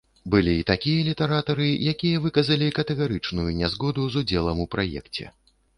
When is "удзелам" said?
4.25-4.57